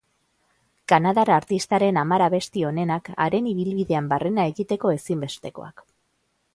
Kanadar 0.93 1.31
artistaren 1.33 1.99
hamar 2.03 2.23
abesti 2.29 2.65
onenak, 2.71 3.13
haren 3.27 3.53
ibilbidean 3.53 4.11
barrena 4.15 4.49
egiteko 4.55 4.99
ezinbestekoak. 4.99 5.89